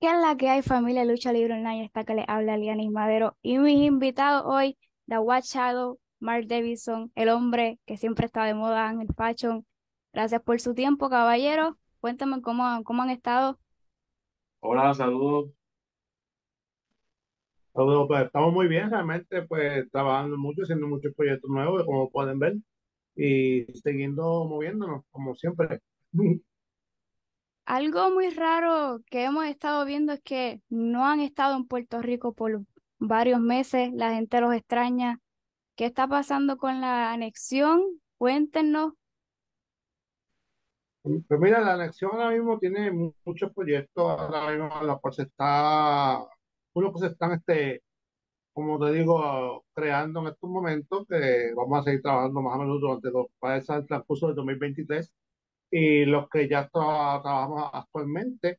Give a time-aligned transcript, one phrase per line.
[0.00, 1.84] ¿Qué es la que hay, familia Lucha Libre Online?
[1.84, 3.36] Está que le habla Lianis Madero.
[3.42, 4.78] Y mis invitados hoy,
[5.08, 9.66] The White Shadow, Mark Davidson, el hombre que siempre está de moda en el fashion.
[10.12, 11.78] Gracias por su tiempo, caballero.
[12.00, 13.58] Cuéntame cómo, cómo han estado.
[14.60, 15.50] Hola, saludos.
[17.72, 22.38] Todo, pues, estamos muy bien, realmente, pues trabajando mucho, haciendo muchos proyectos nuevos, como pueden
[22.38, 22.54] ver,
[23.16, 25.80] y siguiendo moviéndonos, como siempre.
[27.68, 32.32] Algo muy raro que hemos estado viendo es que no han estado en Puerto Rico
[32.32, 32.62] por
[32.98, 33.90] varios meses.
[33.92, 35.20] La gente los extraña.
[35.76, 37.82] ¿Qué está pasando con la anexión?
[38.16, 38.94] Cuéntenos.
[41.02, 46.18] Pues mira, la anexión ahora mismo tiene mu- muchos proyectos, ahora mismo la pues está,
[46.74, 47.82] uno que se están, este,
[48.52, 52.80] como te digo, creando en estos momentos, que vamos a seguir trabajando más o menos
[52.80, 55.12] durante los, para el transcurso del 2023
[55.70, 58.58] y los que ya tra- trabajamos actualmente.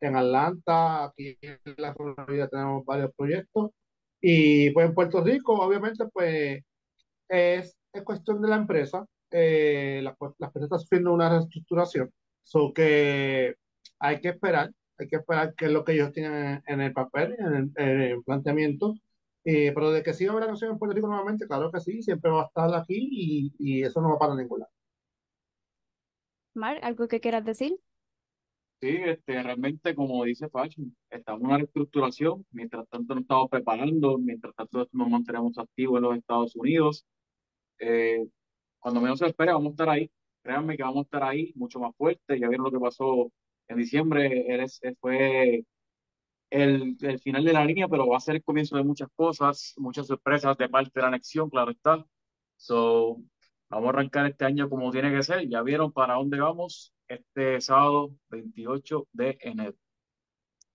[0.00, 3.70] En Atlanta, aquí en la Florida tenemos varios proyectos.
[4.20, 6.62] Y pues en Puerto Rico, obviamente, pues
[7.28, 9.06] es, es cuestión de la empresa.
[9.30, 12.10] Eh, la, pues, la empresa sufriendo una reestructuración.
[12.44, 13.56] So que
[13.98, 17.34] hay que esperar, hay que esperar qué es lo que ellos tienen en el papel,
[17.38, 18.94] en el, en el planteamiento.
[19.44, 22.30] Eh, pero de que sí haber acción en Puerto Rico nuevamente, claro que sí, siempre
[22.30, 24.72] va a estar aquí y, y eso no va para ningún lado.
[26.56, 27.78] Mark, ¿algo que quieras decir?
[28.80, 32.46] Sí, este, realmente, como dice Fashion, estamos en una reestructuración.
[32.50, 34.18] Mientras tanto, nos estamos preparando.
[34.18, 37.06] Mientras tanto, nos mantenemos activos en los Estados Unidos.
[37.80, 38.26] Eh,
[38.80, 40.10] cuando menos se espere, vamos a estar ahí.
[40.42, 42.38] Créanme que vamos a estar ahí mucho más fuerte.
[42.40, 43.32] Ya vieron lo que pasó
[43.68, 44.46] en diciembre.
[44.52, 45.64] Eres- fue
[46.50, 49.74] el, el final de la línea, pero va a ser el comienzo de muchas cosas,
[49.78, 52.04] muchas sorpresas de parte de la anexión, claro está.
[52.56, 53.18] So,
[53.68, 55.48] vamos a arrancar este año como tiene que ser.
[55.48, 59.74] Ya vieron para dónde vamos este sábado 28 de enero.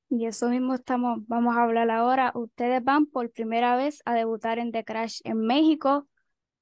[0.09, 2.33] Y eso mismo estamos, vamos a hablar ahora.
[2.35, 6.07] Ustedes van por primera vez a debutar en The Crash en México,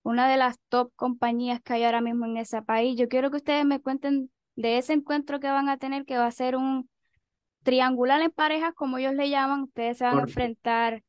[0.04, 2.96] una de las top compañías que hay ahora mismo en ese país.
[2.96, 6.28] Yo quiero que ustedes me cuenten de ese encuentro que van a tener, que va
[6.28, 6.90] a ser un
[7.64, 9.64] triangular en parejas, como ellos le llaman.
[9.64, 11.02] Ustedes se van a enfrentar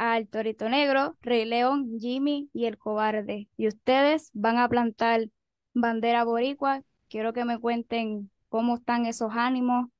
[0.00, 3.50] al Torito Negro, Rey León, Jimmy y el Cobarde.
[3.58, 5.28] Y ustedes van a plantar
[5.74, 6.82] bandera boricua.
[7.10, 9.90] Quiero que me cuenten cómo están esos ánimos,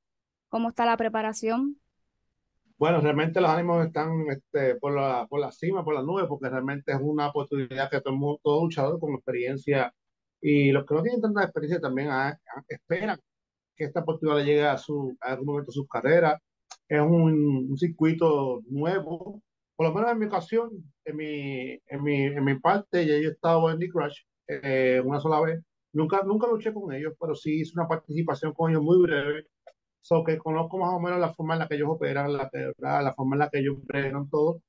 [0.48, 1.76] cómo está la preparación.
[2.78, 6.48] Bueno, realmente los ánimos están este, por la, por la cima, por la nube, porque
[6.48, 9.92] realmente es una oportunidad que todo, todo luchador con experiencia
[10.40, 13.18] y los que no tienen tanta experiencia también ah, ah, esperan
[13.76, 16.40] que esta oportunidad le llegue a, su, a algún momento de sus carreras.
[16.88, 19.42] Es un, un circuito nuevo,
[19.80, 20.70] por lo menos en mi ocasión,
[21.06, 25.00] en mi, en mi, en mi parte, ya yo he estado en The Crash eh,
[25.02, 25.62] una sola vez.
[25.94, 29.46] Nunca, nunca luché con ellos, pero sí hice una participación con ellos muy breve
[30.02, 32.50] So que conozco más o menos la forma en la que ellos operan, la,
[33.02, 34.60] la forma en la que ellos operan todo.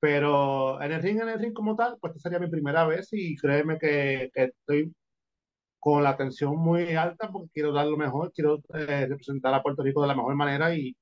[0.00, 3.08] Pero en el ring, en el ring como tal, pues esta sería mi primera vez
[3.12, 4.94] y créeme que, que estoy
[5.78, 9.82] con la tensión muy alta porque quiero dar lo mejor, quiero eh, representar a Puerto
[9.82, 10.96] Rico de la mejor manera y,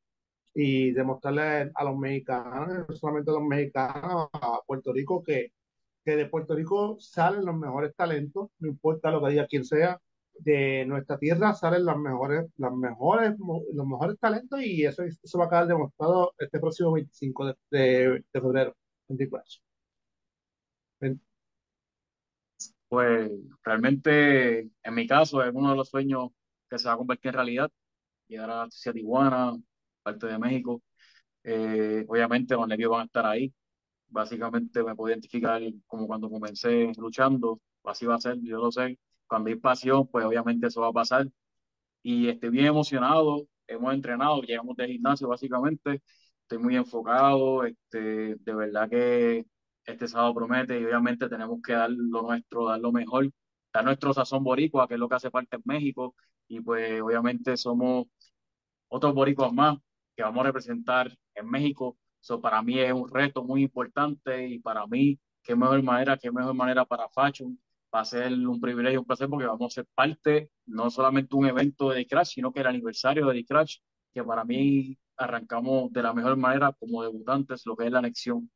[0.54, 5.52] y demostrarle a los mexicanos, no solamente a los mexicanos, a Puerto Rico, que,
[6.04, 10.00] que de Puerto Rico salen los mejores talentos, no importa lo que diga quien sea,
[10.38, 15.46] de nuestra tierra salen las mejores, las mejores, los mejores talentos y eso, eso va
[15.46, 18.76] a quedar demostrado este próximo 25 de, de, de febrero,
[19.08, 19.60] 24.
[22.88, 23.30] Pues
[23.62, 26.30] realmente, en mi caso, es uno de los sueños
[26.68, 27.70] que se va a convertir en realidad,
[28.28, 29.56] llegar a, Tijuana,
[30.02, 30.82] parte de México.
[31.44, 33.52] Eh, obviamente los nervios van a estar ahí.
[34.08, 38.98] Básicamente me puedo identificar como cuando comencé luchando, así va a ser, yo lo sé.
[39.26, 41.28] Cuando hay pasión, pues obviamente eso va a pasar.
[42.02, 46.02] Y estoy bien emocionado, hemos entrenado, llegamos del gimnasio básicamente,
[46.42, 49.46] estoy muy enfocado, este, de verdad que
[49.84, 53.30] este sábado promete y obviamente tenemos que dar lo nuestro, dar lo mejor,
[53.72, 56.14] dar nuestro sazón boricua, que es lo que hace falta en México,
[56.48, 58.06] y pues obviamente somos
[58.88, 59.78] otros boricuas más
[60.20, 61.96] que vamos a representar en México.
[62.20, 66.30] Eso para mí es un reto muy importante y para mí, qué mejor manera, qué
[66.30, 67.58] mejor manera para Fashion.
[67.92, 71.46] Va a ser un privilegio, un placer porque vamos a ser parte, no solamente un
[71.46, 73.78] evento de Crash, sino que el aniversario de Crash,
[74.12, 78.50] que para mí arrancamos de la mejor manera como debutantes, lo que es la anexión.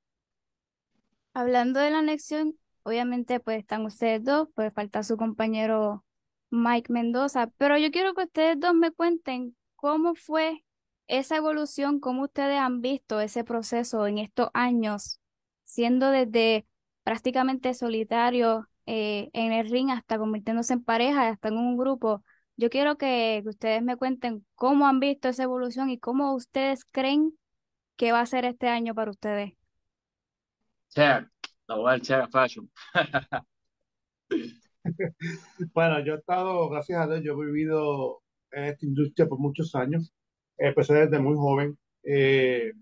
[1.32, 6.04] Hablando de la anexión, obviamente pues están ustedes dos, pues falta su compañero
[6.50, 10.62] Mike Mendoza, pero yo quiero que ustedes dos me cuenten cómo fue
[11.06, 15.20] esa evolución, cómo ustedes han visto ese proceso en estos años,
[15.64, 16.66] siendo desde
[17.02, 22.24] prácticamente solitario eh, en el ring hasta convirtiéndose en pareja, hasta en un grupo.
[22.56, 26.84] Yo quiero que, que ustedes me cuenten cómo han visto esa evolución y cómo ustedes
[26.84, 27.36] creen
[27.96, 29.52] que va a ser este año para ustedes.
[30.90, 31.28] Check,
[31.68, 32.70] la voy a fashion.
[35.72, 38.22] Bueno, yo he estado, gracias a Dios, yo he vivido
[38.52, 40.12] en esta industria por muchos años.
[40.64, 41.76] Empecé desde muy joven.
[42.04, 42.72] Eh,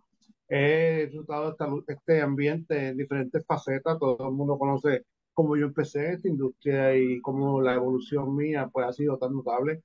[0.48, 3.98] he disfrutado esta este ambiente en diferentes facetas.
[3.98, 8.86] Todo el mundo conoce cómo yo empecé esta industria y cómo la evolución mía pues,
[8.86, 9.82] ha sido tan notable.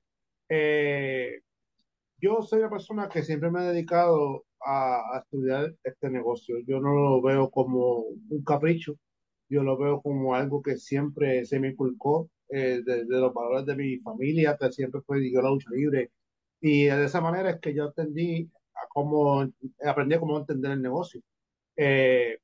[0.48, 1.40] Eh,
[2.20, 6.58] yo soy una persona que siempre me he dedicado a, estudiar este negocio.
[6.66, 7.98] Yo no lo veo como
[8.30, 8.94] un capricho,
[9.48, 13.66] yo lo veo como algo que siempre se me inculcó eh, de, de los valores
[13.66, 16.10] de mi familia, que siempre fue yo la lucha libre.
[16.60, 19.46] Y de esa manera es que yo entendí a cómo,
[19.84, 21.20] aprendí cómo entender el negocio.
[21.76, 22.38] Eh,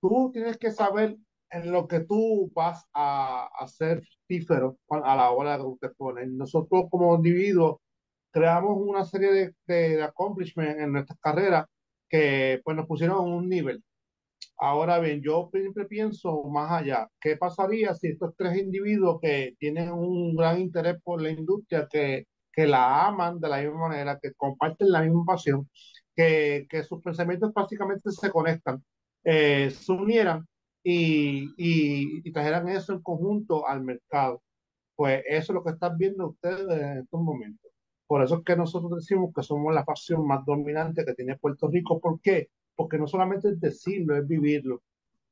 [0.00, 1.16] tú tienes que saber
[1.50, 6.28] en lo que tú vas a, a ser fructífero a la hora que te pones.
[6.28, 7.76] Nosotros como individuos
[8.30, 11.66] creamos una serie de, de, de accomplishments en nuestras carreras
[12.08, 13.82] que pues nos pusieron a un nivel.
[14.58, 17.08] Ahora bien, yo siempre pienso más allá.
[17.20, 22.26] ¿Qué pasaría si estos tres individuos que tienen un gran interés por la industria, que,
[22.56, 25.70] que la aman de la misma manera, que comparten la misma pasión,
[26.16, 28.84] que, que sus pensamientos prácticamente se conectan,
[29.24, 30.46] eh, se unieran
[30.82, 34.42] y, y, y trajeran eso en conjunto al mercado?
[34.96, 37.70] Pues eso es lo que están viendo ustedes en estos momentos.
[38.06, 41.68] Por eso es que nosotros decimos que somos la facción más dominante que tiene Puerto
[41.68, 42.00] Rico.
[42.00, 42.50] ¿Por qué?
[42.74, 44.82] Porque no solamente es decirlo, es vivirlo.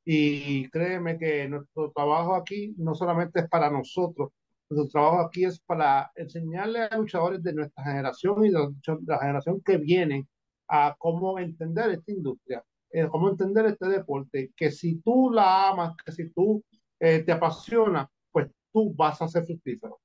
[0.05, 4.31] Y créeme que nuestro trabajo aquí no solamente es para nosotros,
[4.69, 8.59] nuestro trabajo aquí es para enseñarle a luchadores de nuestra generación y de
[9.05, 10.27] la, generación que viene
[10.67, 15.95] a cómo entender esta industria, eh, cómo entender este deporte, que si tú la amas,
[16.03, 16.63] que si tú
[16.99, 19.99] eh, te apasiona, pues tú vas a ser fructífero.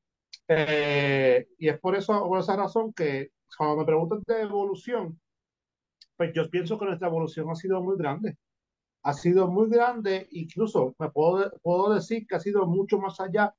[0.48, 5.18] Eh, y es por eso, por esa razón que cuando me preguntan de evolución,
[6.16, 8.36] pues yo pienso que nuestra evolución ha sido muy grande.
[9.02, 13.54] Ha sido muy grande, incluso me puedo, puedo decir que ha sido mucho más allá,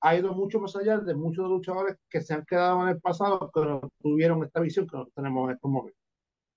[0.00, 3.50] ha ido mucho más allá de muchos luchadores que se han quedado en el pasado,
[3.52, 6.02] que no tuvieron esta visión que nosotros tenemos en estos momentos.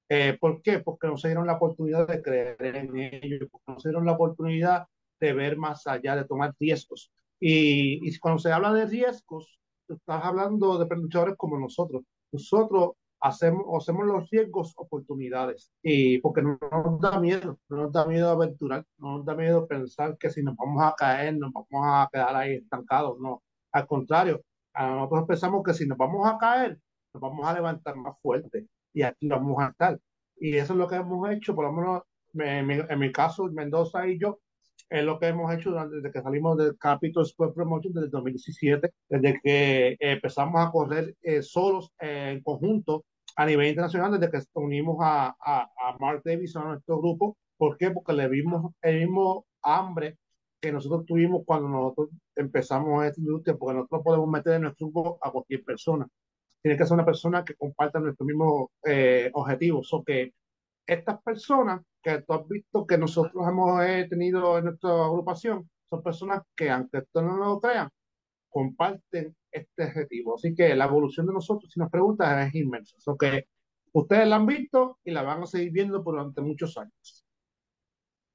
[0.10, 0.80] Eh, ¿Por qué?
[0.80, 4.14] Porque no se dieron la oportunidad de creer en ellos, porque no se dieron la
[4.14, 4.86] oportunidad
[5.20, 7.12] de ver más allá, de tomar riesgos.
[7.40, 12.04] Y, y cuando se habla de riesgos, estás hablando de luchadores como nosotros.
[12.32, 18.06] Nosotros hacemos, hacemos los riesgos oportunidades y porque no nos da miedo, no nos da
[18.06, 21.85] miedo aventurar, no nos da miedo pensar que si nos vamos a caer, nos vamos
[21.85, 23.19] a quedar ahí estancados.
[23.19, 24.41] No, al contrario,
[24.75, 26.79] nosotros pensamos que si nos vamos a caer,
[27.13, 30.00] nos vamos a levantar más fuerte y aquí vamos a estar.
[30.38, 32.01] Y eso es lo que hemos hecho, por lo menos
[32.33, 34.39] en mi, en mi caso, Mendoza y yo,
[34.89, 38.91] es lo que hemos hecho desde que salimos del Capitol Sport Promotion desde el 2017,
[39.09, 43.06] desde que empezamos a correr eh, solos eh, en conjunto
[43.36, 47.38] a nivel internacional, desde que unimos a, a, a Mark Davis a nuestro grupo.
[47.57, 47.92] ¿Por qué?
[47.92, 50.18] Porque le vimos el mismo hambre
[50.60, 55.19] que nosotros tuvimos cuando nosotros empezamos esta industria, porque nosotros podemos meter en nuestro grupo
[55.22, 56.07] a cualquier persona
[56.62, 59.92] tiene que ser una persona que comparta nuestros mismos eh, objetivos.
[59.94, 60.33] O que
[60.86, 66.04] estas personas que tú has visto que nosotros hemos eh, tenido en nuestra agrupación son
[66.04, 67.89] personas que, aunque esto no lo crean,
[68.50, 70.36] comparten este objetivo.
[70.36, 72.95] Así que la evolución de nosotros, si nos preguntas, es inmensa.
[73.06, 73.45] O que
[73.94, 77.26] ustedes la han visto y la van a seguir viendo durante muchos años.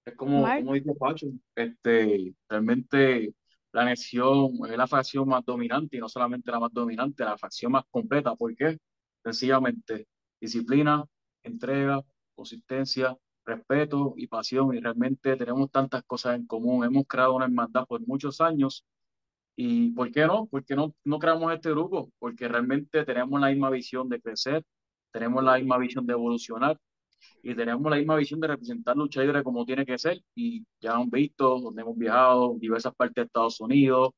[0.05, 3.35] Es como, como dice Pacho, este, realmente
[3.73, 7.73] la nación es la facción más dominante y no solamente la más dominante, la facción
[7.73, 8.35] más completa.
[8.35, 8.79] ¿Por qué?
[9.25, 10.07] Sencillamente,
[10.41, 11.05] disciplina,
[11.43, 12.01] entrega,
[12.35, 14.75] consistencia, respeto y pasión.
[14.75, 16.85] Y realmente tenemos tantas cosas en común.
[16.85, 18.85] Hemos creado una hermandad por muchos años.
[19.57, 20.47] ¿Y por qué no?
[20.47, 22.11] ¿Por qué no, no creamos este grupo?
[22.19, 24.63] Porque realmente tenemos la misma visión de crecer,
[25.13, 26.79] tenemos la misma visión de evolucionar
[27.43, 30.21] y tenemos la misma visión de representar lucha libre como tiene que ser.
[30.35, 34.11] Y ya han visto, donde hemos viajado, diversas partes de Estados Unidos.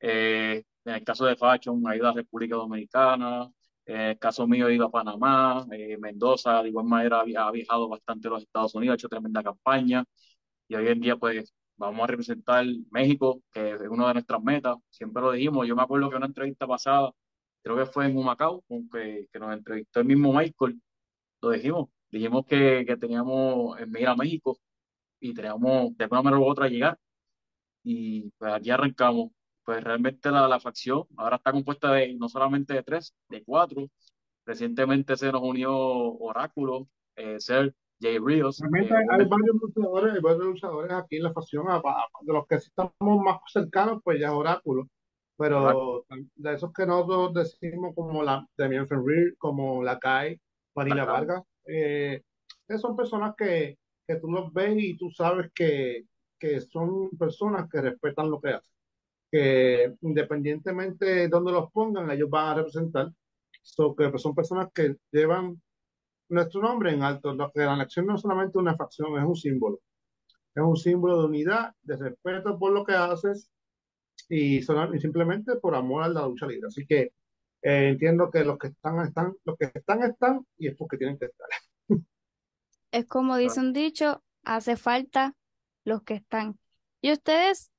[0.00, 3.50] Eh, en el caso de Fashion, ha ido a República Dominicana.
[3.86, 5.66] En el caso mío, he ido a Panamá.
[5.72, 9.42] Eh, Mendoza, de igual manera, ha viajado bastante a los Estados Unidos, ha hecho tremenda
[9.42, 10.04] campaña.
[10.68, 14.76] Y hoy en día, pues, vamos a representar México, que es una de nuestras metas.
[14.90, 15.66] Siempre lo dijimos.
[15.66, 17.12] Yo me acuerdo que una entrevista pasada,
[17.62, 20.80] creo que fue en Humacao, que, que nos entrevistó el mismo Michael,
[21.42, 24.58] lo dijimos dijimos que, que teníamos en ir a México
[25.20, 26.98] y teníamos de alguna manera u otra llegar
[27.82, 29.32] y pues aquí arrancamos.
[29.64, 33.88] Pues realmente la, la facción ahora está compuesta de no solamente de tres, de cuatro.
[34.46, 38.58] Recientemente se nos unió Oráculo, eh, Ser, Jay Ríos.
[38.60, 42.58] Realmente eh, hay, varios luchadores, hay varios luchadores aquí en la facción, de los que
[42.58, 44.88] sí estamos más cercanos, pues ya es Oráculo.
[45.38, 46.04] Pero
[46.36, 50.40] de esos que nosotros decimos como la Demian Fenrir, como la Kai, la
[50.74, 51.04] Vanilla.
[51.04, 52.22] Vargas, eh,
[52.78, 56.04] son personas que, que tú los ves y tú sabes que,
[56.38, 58.74] que son personas que respetan lo que hacen,
[59.30, 63.12] que independientemente de dónde los pongan, ellos van a representar,
[63.62, 65.60] so, que son personas que llevan
[66.32, 69.80] nuestro nombre en alto, la elección no es solamente una facción, es un símbolo,
[70.54, 73.50] es un símbolo de unidad, de respeto por lo que haces
[74.28, 76.68] y simplemente por amor a la lucha libre.
[76.68, 77.12] Así que
[77.62, 81.18] eh, entiendo que los que están, están, los que están, están y es porque tienen
[81.18, 81.48] que estar.
[82.90, 85.34] Es como dice un dicho, hace falta
[85.84, 86.58] los que están.
[87.00, 87.72] Y ustedes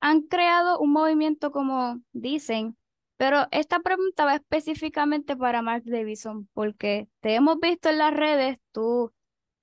[0.00, 2.76] han creado un movimiento como dicen,
[3.16, 8.58] pero esta pregunta va específicamente para Mark Davidson, porque te hemos visto en las redes,
[8.72, 9.12] tú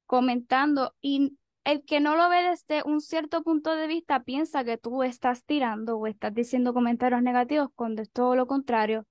[0.05, 4.77] comentando y el que no lo ve desde un cierto punto de vista piensa que
[4.77, 9.05] tú estás tirando o estás diciendo comentarios negativos cuando es todo lo contrario.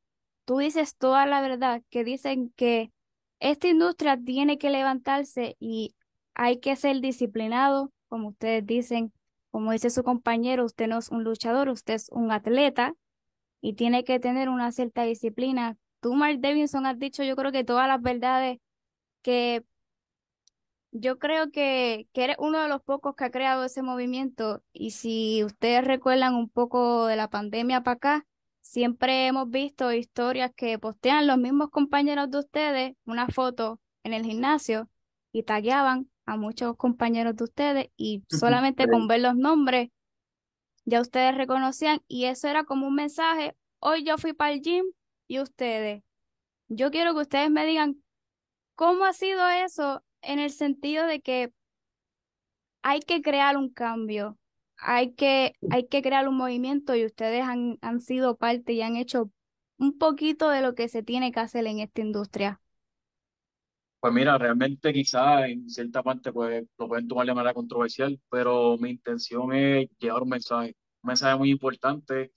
[0.45, 2.93] Tú dices toda la verdad, que dicen que
[3.41, 5.95] esta industria tiene que levantarse y
[6.35, 9.13] hay que ser disciplinado, como ustedes dicen,
[9.51, 12.95] como dice su compañero, usted no es un luchador, usted es un atleta
[13.63, 15.79] y tiene que tener una cierta disciplina.
[16.01, 18.59] Tú, Mark Davidson, has dicho yo creo que todas las verdades
[19.23, 19.65] que
[20.91, 24.91] yo creo que, que eres uno de los pocos que ha creado ese movimiento y
[24.91, 28.27] si ustedes recuerdan un poco de la pandemia para acá,
[28.61, 34.25] siempre hemos visto historias que postean los mismos compañeros de ustedes una foto en el
[34.25, 34.89] gimnasio
[35.33, 39.91] y tagueaban a muchos compañeros de ustedes y solamente con ver los nombres
[40.85, 44.87] ya ustedes reconocían y eso era como un mensaje, hoy yo fui para el gym
[45.29, 46.03] y ustedes.
[46.69, 48.03] Yo quiero que ustedes me digan
[48.77, 51.53] cómo ha sido eso en el sentido de que
[52.83, 54.39] hay que crear un cambio,
[54.79, 58.97] hay que, hay que crear un movimiento y ustedes han, han sido parte y han
[58.97, 59.31] hecho
[59.79, 62.62] un poquito de lo que se tiene que hacer en esta industria.
[64.03, 68.77] Pues mira, realmente quizás en cierta parte pues, lo pueden tomar de manera controversial, pero
[68.77, 72.33] mi intención es llevar un mensaje, un mensaje muy importante.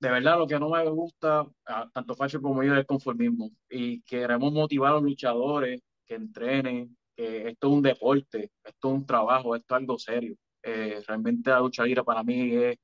[0.00, 1.46] De verdad, lo que no me gusta,
[1.94, 3.50] tanto Facho como yo, es el conformismo.
[3.70, 8.94] Y queremos motivar a los luchadores que entrenen, que esto es un deporte, esto es
[8.94, 10.36] un trabajo, esto es algo serio.
[10.62, 12.78] Eh, realmente la lucha libre para mí es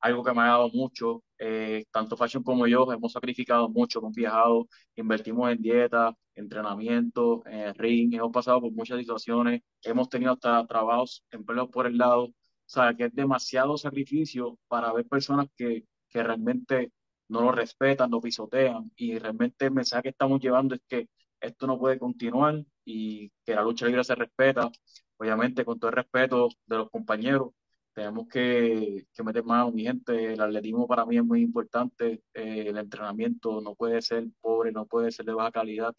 [0.00, 1.22] algo que me ha dado mucho.
[1.38, 7.74] Eh, tanto Fashion como yo hemos sacrificado mucho, hemos viajado, invertimos en dieta, entrenamiento, en
[7.74, 12.24] ring, hemos pasado por muchas situaciones, hemos tenido hasta trabajos, empleos por el lado.
[12.24, 16.92] O sea, que es demasiado sacrificio para ver personas que, que realmente
[17.28, 18.90] no lo respetan, lo pisotean.
[18.96, 21.08] Y realmente el mensaje que estamos llevando es que
[21.40, 24.70] esto no puede continuar y que la lucha libre se respeta,
[25.16, 27.50] obviamente con todo el respeto de los compañeros
[27.92, 30.32] tenemos que, que meter mano, mi gente.
[30.32, 32.22] El atletismo para mí es muy importante.
[32.34, 35.94] eh, el entrenamiento no puede ser pobre, no puede ser de baja calidad.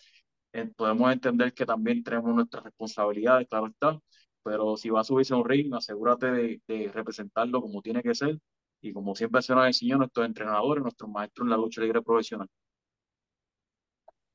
[0.53, 3.99] Eh, podemos entender que también tenemos nuestras responsabilidades, claro está,
[4.43, 8.39] pero si vas a subirse a un ring, asegúrate de, representarlo como tiene que ser.
[8.81, 12.47] Y como siempre se nos enseñó nuestros entrenadores, nuestros maestros en la lucha libre profesional.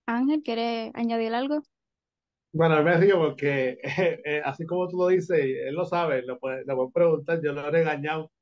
[0.07, 1.63] Ángel, ¿quiere añadir algo?
[2.59, 3.79] Bueno, me río porque eh,
[4.25, 7.53] eh, así como tú lo dices, él lo sabe, lo puede, lo puede preguntar, yo
[7.53, 8.33] lo he regañado,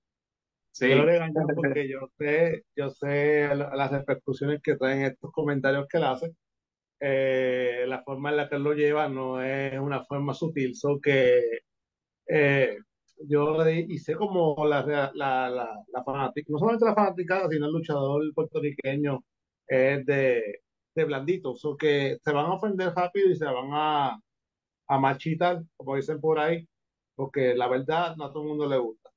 [0.82, 5.02] yo lo he Sí, regañado porque yo sé, yo sé la- las repercusiones que traen
[5.04, 6.34] estos comentarios que él hace.
[7.00, 11.00] Eh, la forma en la que él lo lleva no es una forma sutil, so
[11.00, 11.40] que
[12.26, 12.78] eh,
[13.28, 18.22] yo hice como la, la, la, la fanática, no solamente la fanaticada, sino el luchador
[18.34, 19.24] puertorriqueño
[19.66, 20.63] es de,
[20.94, 24.20] de blandito, so que se van a ofender rápido y se van a,
[24.88, 26.66] a machitar, como dicen por ahí,
[27.14, 29.10] porque la verdad no a todo el mundo le gusta.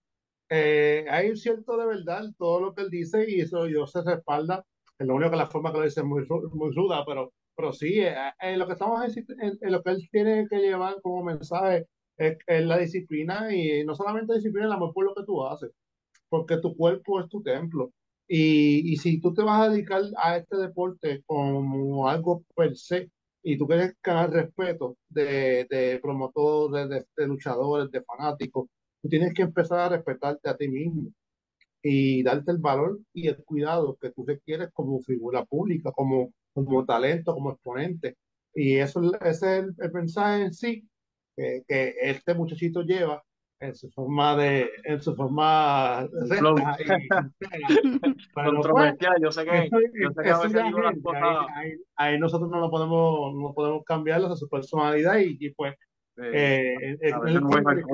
[0.49, 4.01] Eh, hay un cierto de verdad todo lo que él dice y eso yo se
[4.03, 4.65] respalda.
[4.99, 7.73] Es lo único que la forma que lo dice es muy, muy ruda, pero, pero
[7.73, 11.23] sí, eh, en lo que estamos en- en lo que él tiene que llevar como
[11.23, 15.45] mensaje es, es la disciplina y no solamente disciplina, el amor por lo que tú
[15.45, 15.71] haces,
[16.29, 17.91] porque tu cuerpo es tu templo.
[18.27, 23.09] Y, y si tú te vas a dedicar a este deporte como algo per se,
[23.43, 28.67] y tú quieres ganar respeto de, de promotores, de, luchadores, de fanáticos,
[29.01, 31.11] tú tienes que empezar a respetarte a ti mismo
[31.81, 36.85] y darte el valor y el cuidado que tú requieres como figura pública, como, como
[36.85, 38.17] talento, como exponente.
[38.53, 40.87] Y eso, ese es el, el mensaje en sí
[41.35, 43.23] que, que este muchachito lleva
[43.59, 47.07] en su forma de, en su forma recta y.
[48.35, 51.01] Pero pues, yo sé que, eso, yo sé que a veces digo las él, ahí,
[51.01, 55.49] cosas ahí, ahí nosotros no lo podemos, no podemos cambiarlo a su personalidad y, y
[55.51, 55.73] pues
[56.17, 57.93] eh, eh, él, entiende que,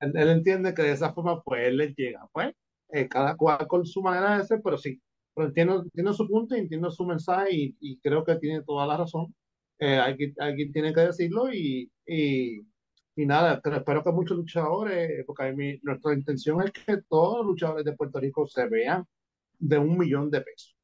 [0.00, 2.52] él, él entiende que de esa forma pues él le llega, pues
[2.92, 5.00] eh, cada cual con su manera de ser, pero sí,
[5.34, 8.86] pero entiendo, entiendo su punto y entiendo su mensaje y, y creo que tiene toda
[8.86, 9.34] la razón.
[9.78, 12.60] Eh, alguien, alguien tiene que decirlo y, y,
[13.14, 17.38] y nada, pero espero que muchos luchadores, porque a mí, nuestra intención es que todos
[17.38, 19.04] los luchadores de Puerto Rico se vean
[19.58, 20.76] de un millón de pesos.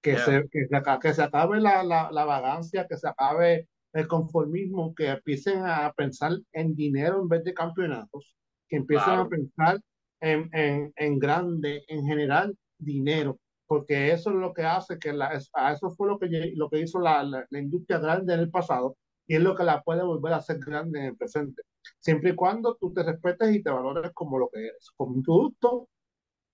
[0.00, 3.68] Que Yeah, se, que se, que se acabe la, la, la vagancia, que se acabe
[3.92, 8.36] el conformismo, que empiecen a pensar en dinero en vez de campeonatos,
[8.68, 9.80] que empiecen a pensar
[10.20, 15.38] en, en, en grande, en general, dinero, porque eso es lo que hace que la,
[15.52, 18.96] a eso fue lo que, lo que hizo la, la industria grande en el pasado
[19.28, 21.62] y es lo que la puede volver a hacer grande en el presente,
[22.00, 25.22] siempre y cuando tú te respetes y te valores como lo que eres, como un
[25.22, 25.88] producto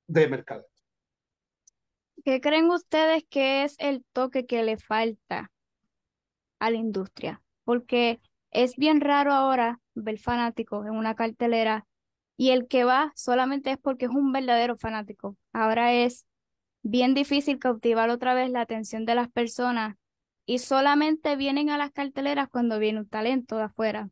[0.09, 0.67] de mercado.
[2.25, 5.53] ¿Qué creen ustedes que es el toque que le falta
[6.59, 7.43] a la industria?
[7.65, 11.87] Porque es bien raro ahora ver fanáticos en una cartelera
[12.37, 15.37] y el que va solamente es porque es un verdadero fanático.
[15.53, 16.27] Ahora es
[16.83, 19.97] bien difícil cautivar otra vez la atención de las personas
[20.47, 24.11] y solamente vienen a las carteleras cuando viene un talento de afuera.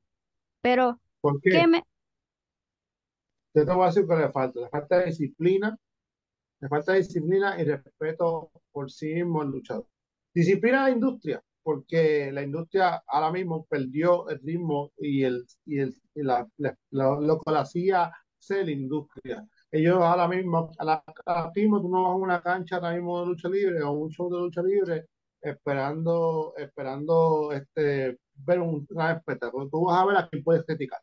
[0.63, 1.69] Pero, ¿Por ¿qué qué?
[1.69, 1.85] me...
[3.55, 5.77] Yo te voy a decir que le falta, le falta disciplina
[6.61, 9.87] Le falta disciplina y respeto por sí mismo el luchador.
[10.35, 15.81] Disciplina a la industria, porque la industria ahora mismo perdió el ritmo y, el, y,
[15.81, 19.47] el, y la, la- lo, lo que la hacía ser la industria.
[19.73, 23.21] Ellos ahora mismo, a la, ahora mismo tú no vas a una cancha ahora mismo
[23.21, 25.07] de lucha libre o un show de lucha libre
[25.43, 29.69] esperando, esperando este, ver un gran espectáculo.
[29.69, 31.01] Tú vas a ver a quién puedes criticar.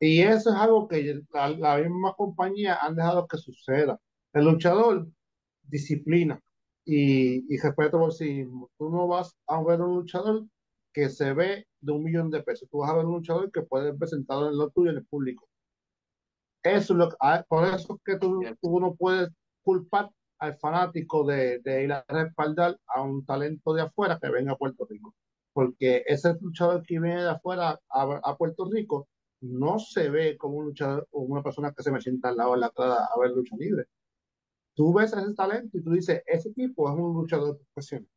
[0.00, 3.98] Y eso es algo que la, la misma compañía han dejado que suceda.
[4.32, 5.08] El luchador,
[5.62, 6.40] disciplina
[6.84, 8.70] y, y respeto por sí mismo.
[8.78, 10.46] Tú no vas a ver un luchador
[10.92, 12.68] que se ve de un millón de pesos.
[12.70, 15.06] Tú vas a ver un luchador que puede ser presentado en lo tuyo en el
[15.06, 15.48] público.
[16.62, 19.28] Eso es lo ah, por eso es que tú, tú no puedes
[19.62, 24.52] culpar al fanático de, de ir a respaldar a un talento de afuera que venga
[24.52, 25.14] a Puerto Rico.
[25.52, 29.08] Porque ese luchador que viene de afuera a, a Puerto Rico
[29.40, 32.52] no se ve como un luchador o una persona que se me sienta al lado
[32.54, 33.84] de la grada a ver lucha libre.
[34.74, 38.08] Tú ves ese talento y tú dices, ese tipo es un luchador profesional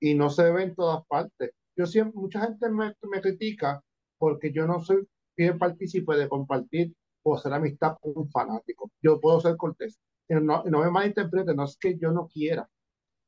[0.00, 1.52] y no se ve en todas partes.
[1.76, 3.82] Yo siempre, mucha gente me, me critica
[4.18, 8.90] porque yo no soy bien partícipe de compartir o hacer amistad con un fanático.
[9.02, 9.98] Yo puedo ser cortés.
[10.30, 12.68] No, no me malinterprete, no es que yo no quiera,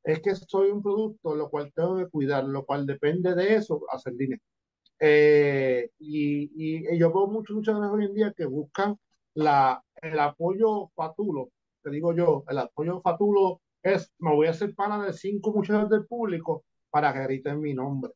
[0.03, 3.81] es que soy un producto lo cual tengo que cuidar, lo cual depende de eso,
[3.91, 4.41] hacer dinero.
[4.99, 8.97] Eh, y, y, y yo veo muchos luchadores hoy en día que buscan
[9.35, 11.51] la, el apoyo fatulo,
[11.83, 15.89] te digo yo, el apoyo fatulo es, me voy a hacer pana de cinco muchachos
[15.89, 18.13] del público para que griten mi nombre.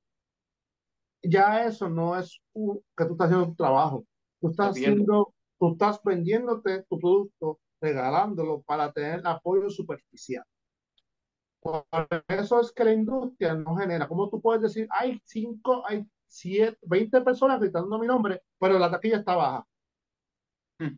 [1.23, 4.06] Ya eso no es un- que tú estás haciendo tu trabajo,
[4.39, 10.43] tú estás haciendo, tú estás vendiéndote tu producto, regalándolo para tener apoyo superficial.
[11.61, 11.85] Por
[12.27, 14.07] eso es que la industria no genera.
[14.07, 18.89] ¿Cómo tú puedes decir, hay cinco, hay siete, 20 personas gritando mi nombre, pero la
[18.91, 19.67] taquilla está baja?
[20.79, 20.97] Hmm,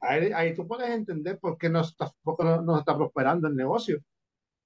[0.00, 3.98] Ahí, ahí tú puedes entender por qué no está, no, no está prosperando el negocio.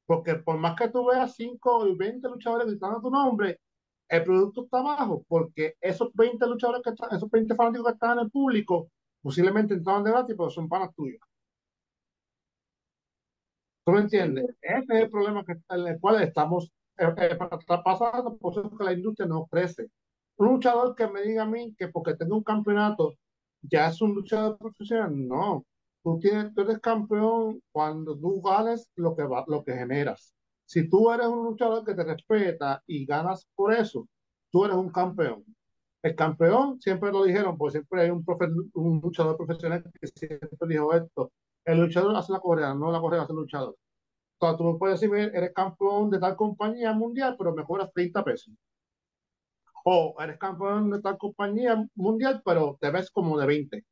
[0.06, 3.60] Porque por más que tú veas 5 y 20 luchadores gritando tu nombre,
[4.08, 8.18] el producto está bajo, porque esos 20 luchadores que están, esos 20 fanáticos que están
[8.18, 8.90] en el público,
[9.22, 11.20] posiblemente entraban de gratis, pero son panas tuyos.
[13.84, 14.46] ¿Tú me entiendes?
[14.62, 17.38] Ese es el problema que, en el cual estamos eh, eh,
[17.84, 19.88] pasando, por eso es que la industria no crece.
[20.36, 23.14] Un luchador que me diga a mí que porque tengo un campeonato
[23.62, 25.64] ya es un luchador profesional, no.
[26.02, 30.34] Tú, tienes, tú eres campeón cuando tú ganes lo que, va, lo que generas.
[30.66, 34.06] Si tú eres un luchador que te respeta y ganas por eso,
[34.50, 35.44] tú eres un campeón.
[36.02, 40.68] El campeón, siempre lo dijeron, porque siempre hay un, profe, un luchador profesional que siempre
[40.68, 41.32] dijo esto.
[41.64, 43.76] El luchador hace la correa, no la correa hace el luchador.
[44.38, 47.92] O sea, tú me puedes decir, eres campeón de tal compañía mundial, pero me cobras
[47.92, 48.54] 30 pesos.
[49.84, 53.84] O eres campeón de tal compañía mundial, pero te ves como de 20,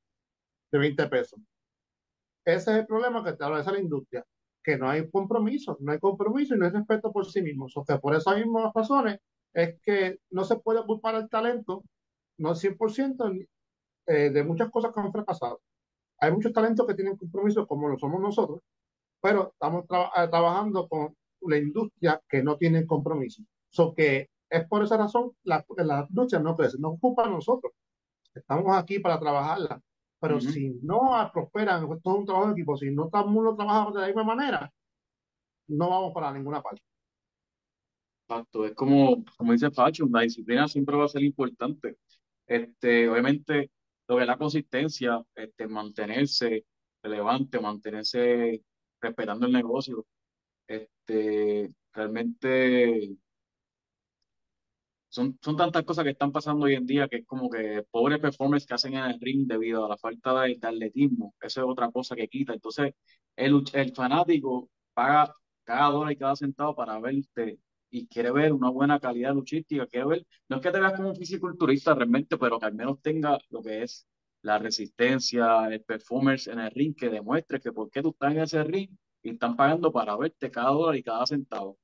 [0.73, 1.41] de 20 pesos.
[2.45, 4.25] Ese es el problema que te de la industria,
[4.63, 7.77] que no hay compromiso, no hay compromiso y no hay respeto por sí mismos.
[7.77, 9.19] O sea, por esas mismas razones
[9.53, 11.85] es que no se puede culpar el talento,
[12.39, 13.47] no 100%,
[14.07, 15.61] eh, de muchas cosas que han fracasado.
[16.23, 18.61] Hay muchos talentos que tienen compromiso, como lo somos nosotros,
[19.21, 23.43] pero estamos tra eh, trabajando con la industria que no tiene compromiso.
[23.69, 27.73] So que es por esa razón la, la industria no crece, nos ocupa a nosotros.
[28.33, 29.83] Estamos aquí para trabajarla.
[30.21, 33.31] Pero ujú, si no prosperan, esto es un trabajo de equipo, si no todo el
[33.31, 34.73] mundo trabaja de la misma manera,
[35.67, 36.83] no vamos para ninguna parte.
[38.29, 41.97] Exacto, es como, como dice Facho, la disciplina siempre va a ser importante.
[42.47, 43.73] Este, obviamente,
[44.09, 46.67] lo que es la consistencia, este, mantenerse,
[47.03, 48.63] relevante, mantenerse
[49.01, 50.07] respetando el negocio.
[50.67, 53.17] Este, realmente
[55.09, 58.19] son, son tantas cosas que están pasando hoy en día que es como que pobres
[58.19, 61.35] performance que hacen en el ring debido a la falta de, de atletismo.
[61.41, 62.55] Eso es otra cosa que quita.
[62.55, 62.95] Entonces,
[63.37, 65.35] el, el fanático paga
[65.65, 67.59] cada dólar y cada centavo para verte
[67.93, 71.11] y quiere ver una buena calidad luchística, quiere ver, no es que te veas como
[71.11, 74.09] un fisiculturista realmente, pero que al menos tenga lo que es
[74.41, 78.41] la resistencia, el performance en el ring, que demuestre que por qué tú estás en
[78.41, 78.91] ese ring
[79.23, 81.79] y están pagando para verte cada dólar y cada centavo.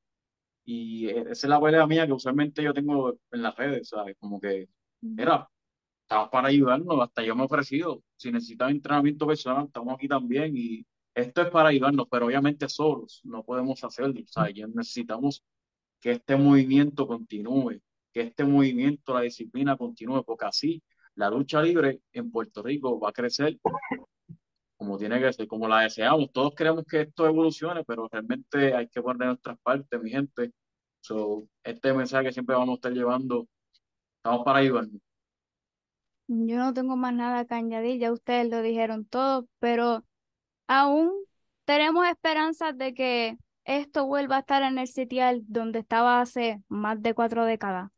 [0.64, 4.16] Y esa es la pelea mía que usualmente yo tengo en las redes, ¿sabes?
[4.18, 4.66] Como que,
[5.18, 5.46] era,
[6.02, 8.02] estamos para ayudarnos, hasta yo me he ofrecido.
[8.16, 13.20] Si necesitan entrenamiento personal, estamos aquí también y esto es para ayudarnos, pero obviamente solos
[13.24, 14.54] no podemos hacerlo, ¿sabes?
[14.74, 15.44] Necesitamos
[16.00, 17.80] que este movimiento continúe,
[18.12, 20.82] que este movimiento, la disciplina continúe, porque así
[21.14, 23.58] la lucha libre en Puerto Rico va a crecer
[24.78, 26.30] como tiene que ser, como la deseamos.
[26.32, 30.52] Todos queremos que esto evolucione, pero realmente hay que poner nuestras partes, mi gente.
[31.00, 33.48] So, este mensaje que siempre vamos a estar llevando,
[34.16, 35.00] estamos para ayudarnos.
[36.28, 40.04] Yo no tengo más nada que añadir, ya ustedes lo dijeron todo, pero
[40.68, 41.12] aún
[41.64, 43.36] tenemos esperanzas de que
[43.68, 47.90] esto vuelva a estar en el sitial donde estaba hace más de cuatro décadas.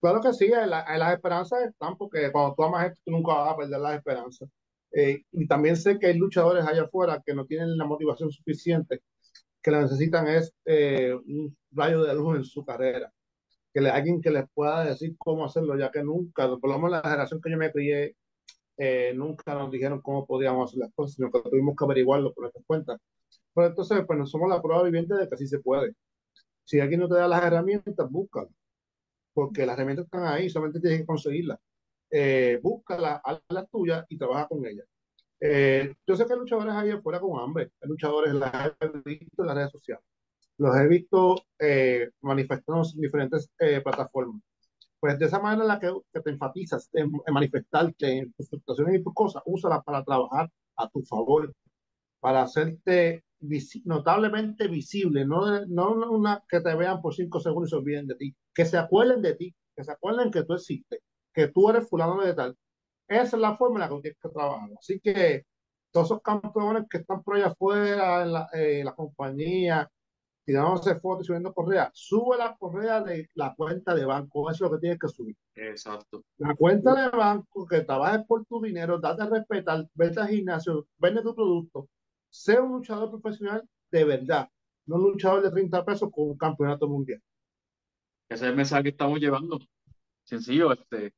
[0.00, 0.66] Claro que sí, la-
[0.98, 4.48] las esperanzas están porque cuando tú amas esto, tú nunca vas a perder las esperanzas.
[4.92, 9.00] Eh, y también sé que hay luchadores allá afuera que no tienen la motivación suficiente,
[9.62, 13.12] que la necesitan es eh, un rayo de luz en su carrera,
[13.74, 16.92] que le, alguien que les pueda decir cómo hacerlo, ya que nunca, por lo menos
[16.92, 18.16] la generación que yo me crié,
[18.78, 22.44] eh, nunca nos dijeron cómo podíamos hacer las cosas, sino que tuvimos que averiguarlo por
[22.44, 23.00] nuestras cuentas.
[23.54, 25.94] Pero entonces, pues no somos la prueba viviente de que sí se puede.
[26.64, 28.50] Si alguien no te da las herramientas, búscalo
[29.34, 31.58] porque las herramientas están ahí, solamente tienes que conseguirlas.
[32.10, 34.86] Eh, búscalas, hazlas tuyas y trabaja con ellas.
[35.40, 39.42] Eh, yo sé que hay luchadores ahí afuera con hambre, hay luchadores, las he visto
[39.42, 40.04] en las redes sociales,
[40.58, 44.40] los he visto eh, en diferentes eh, plataformas.
[45.00, 49.00] Pues de esa manera la que, que te enfatizas en, en, manifestarte en tus frustraciones
[49.00, 51.52] y tus cosas, úsalas para trabajar a tu favor,
[52.20, 57.70] para hacerte visi notablemente visible, no, no una que te vean por cinco segundos y
[57.70, 61.00] se olviden de ti, que se acuerden de ti, que se acuerden que tú existes,
[61.32, 62.56] que tú eres fulano de tal.
[63.08, 64.70] Esa es la forma en la que tienes que trabajar.
[64.78, 65.44] Así que
[65.90, 69.90] todos esos campeones que están por allá afuera, en la, eh, la compañía,
[70.44, 74.70] tirándose fotos y subiendo correa, sube la correa de la cuenta de banco, eso es
[74.70, 75.36] lo que tienes que subir.
[75.54, 76.24] Exacto.
[76.38, 80.86] La cuenta de banco, que trabajes por tu dinero, date a respetar, vete al gimnasio,
[80.98, 81.88] vende tu producto,
[82.32, 84.48] sé un luchador profesional de verdad,
[84.86, 87.22] no un luchador de 30 pesos con un campeonato mundial.
[88.28, 89.58] Ese es el mensaje que estamos llevando.
[90.24, 91.14] Sencillo, este,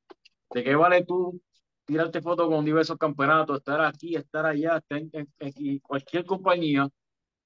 [0.50, 1.40] ¿de qué vale tú
[1.84, 6.88] tirarte fotos con diversos campeonatos, estar aquí, estar allá, estar en, en, en cualquier compañía,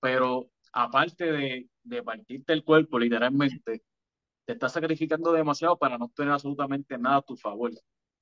[0.00, 3.82] pero aparte de, de partirte el cuerpo literalmente,
[4.46, 7.72] te estás sacrificando demasiado para no tener absolutamente nada a tu favor.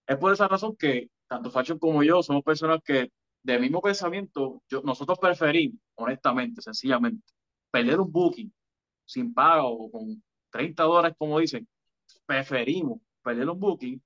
[0.06, 3.12] Es por esa razón que tanto Fashion como yo somos personas que
[3.46, 7.32] de mismo pensamiento, yo, nosotros preferimos, honestamente, sencillamente,
[7.70, 8.52] perder un booking
[9.04, 11.68] sin pago o con 30 dólares, como dicen,
[12.26, 14.02] preferimos perder un booking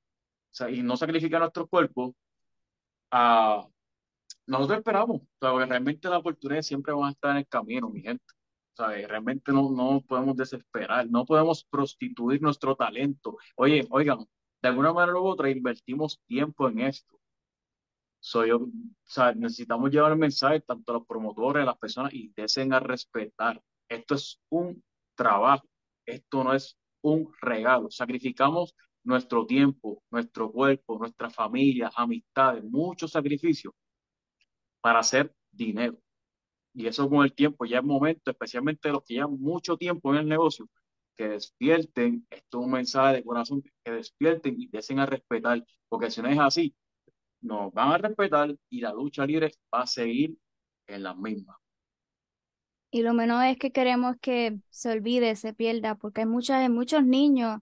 [0.70, 2.14] y no sacrificar nuestro cuerpo
[3.10, 3.66] a...
[4.46, 8.24] Nosotros esperamos, porque realmente las oportunidades siempre van a estar en el camino, mi gente.
[8.74, 13.38] Sea, realmente no, no podemos desesperar, no podemos prostituir nuestro talento.
[13.56, 14.18] Oye, oigan,
[14.60, 17.19] de alguna manera u otra invertimos tiempo en esto.
[18.20, 18.66] So, yo,
[19.04, 22.80] sea, necesitamos llevar el mensaje tanto a los promotores, a las personas y deseen a
[22.80, 23.60] respetar.
[23.88, 24.82] Esto es un
[25.14, 25.66] trabajo,
[26.06, 27.90] esto no es un regalo.
[27.90, 33.72] Sacrificamos nuestro tiempo, nuestro cuerpo, nuestra familia, amistades, muchos sacrificios
[34.80, 35.98] para hacer dinero.
[36.74, 40.20] Y eso con el tiempo ya es momento, especialmente los que llevan mucho tiempo en
[40.20, 40.68] el negocio,
[41.16, 46.10] que despierten, esto es un mensaje de corazón, que despierten y deseen a respetar, porque
[46.10, 46.74] si no es así,
[47.40, 50.36] nos van a respetar y la lucha libre va a seguir
[50.86, 51.56] en las mismas.
[52.90, 57.04] Y lo menos es que queremos que se olvide, se pierda, porque hay muchas, muchos
[57.04, 57.60] niños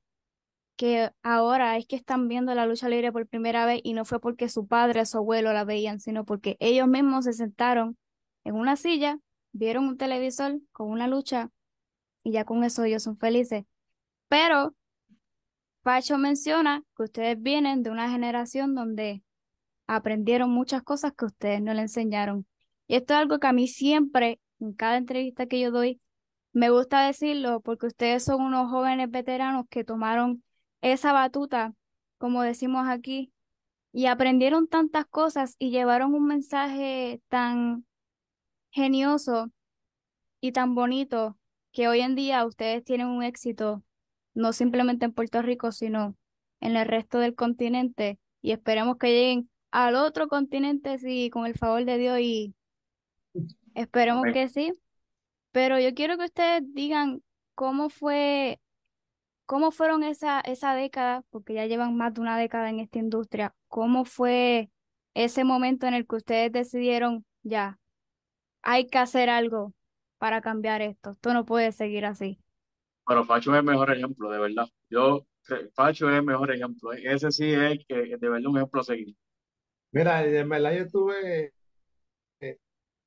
[0.76, 4.20] que ahora es que están viendo la lucha libre por primera vez y no fue
[4.20, 7.98] porque su padre o su abuelo la veían, sino porque ellos mismos se sentaron
[8.44, 9.18] en una silla,
[9.52, 11.50] vieron un televisor con una lucha
[12.22, 13.64] y ya con eso ellos son felices.
[14.28, 14.74] Pero
[15.82, 19.22] Pacho menciona que ustedes vienen de una generación donde
[19.88, 22.46] aprendieron muchas cosas que ustedes no le enseñaron.
[22.86, 26.00] Y esto es algo que a mí siempre, en cada entrevista que yo doy,
[26.52, 30.44] me gusta decirlo porque ustedes son unos jóvenes veteranos que tomaron
[30.82, 31.74] esa batuta,
[32.18, 33.32] como decimos aquí,
[33.92, 37.86] y aprendieron tantas cosas y llevaron un mensaje tan
[38.70, 39.50] genioso
[40.40, 41.36] y tan bonito
[41.72, 43.82] que hoy en día ustedes tienen un éxito
[44.34, 46.16] no simplemente en Puerto Rico, sino
[46.60, 51.54] en el resto del continente y esperemos que lleguen al otro continente, sí, con el
[51.54, 52.54] favor de Dios y
[53.74, 54.72] esperemos que sí.
[55.52, 57.22] Pero yo quiero que ustedes digan
[57.54, 58.60] cómo fue,
[59.46, 63.54] cómo fueron esa, esa década, porque ya llevan más de una década en esta industria,
[63.66, 64.70] cómo fue
[65.14, 67.78] ese momento en el que ustedes decidieron, ya,
[68.62, 69.72] hay que hacer algo
[70.18, 72.38] para cambiar esto, esto no puede seguir así.
[73.06, 74.66] Pero Facho es el mejor ejemplo, de verdad.
[74.90, 75.26] Yo,
[75.74, 76.92] Facho es el mejor ejemplo.
[76.92, 79.16] Ese sí es que de verdad un ejemplo a seguir.
[79.92, 81.52] Mira, en verdad yo estuve
[82.40, 82.58] eh,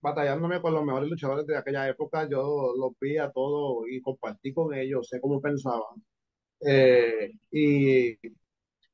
[0.01, 2.27] batallándome con los mejores luchadores de aquella época.
[2.29, 6.03] Yo los vi a todos y compartí con ellos, sé cómo pensaban.
[6.61, 8.17] Eh, y,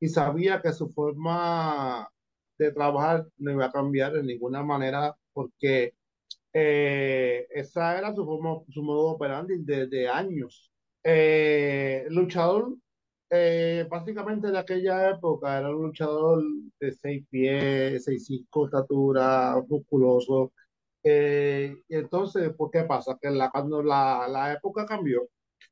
[0.10, 2.10] sabía que su forma
[2.58, 5.94] de trabajar no iba a cambiar de ninguna manera porque
[6.54, 10.72] eh, esa era su forma, su modo operandi desde años.
[11.04, 12.76] Eh, luchador,
[13.30, 16.44] eh, básicamente de aquella época, era un luchador
[16.80, 20.54] de seis pies, seis cinco estatura, musculoso.
[21.04, 23.18] Eh, y entonces, ¿por qué pasa?
[23.22, 25.28] Que cuando la, la época cambió,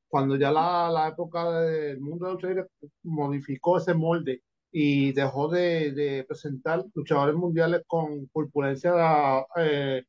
[0.08, 2.68] cuando ya la, la época del mundo de lucha libre
[3.04, 4.42] modificó ese molde
[4.72, 10.04] y dejó de, de presentar luchadores mundiales con corpulencia eh,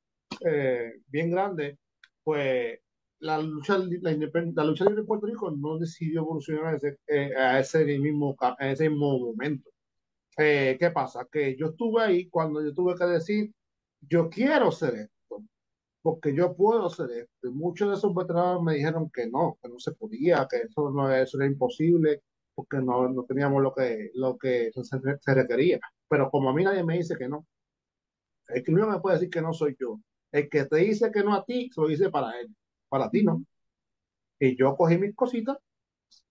[0.44, 1.78] eh, bien grande,
[2.24, 2.78] pues
[3.20, 7.34] la lucha, la, la lucha libre en Puerto Rico no decidió evolucionar a ese, eh,
[7.36, 9.70] a ese mismo, a ese mismo momento.
[10.38, 11.26] Eh, ¿qué pasa?
[11.30, 13.52] Que yo estuve ahí cuando yo tuve que decir,
[14.02, 15.42] yo quiero ser esto,
[16.02, 17.52] porque yo puedo hacer esto.
[17.52, 21.10] Muchos de esos veteranos me dijeron que no, que no se podía, que eso, no,
[21.14, 22.22] eso era imposible,
[22.54, 24.82] porque no, no teníamos lo que, lo que se,
[25.20, 25.80] se requería.
[26.08, 27.46] Pero como a mí nadie me dice que no,
[28.48, 29.98] el que único me puede decir que no soy yo.
[30.32, 32.54] El que te dice que no a ti, se lo dice para él,
[32.88, 33.44] para ti no.
[34.38, 35.56] Y yo cogí mis cositas,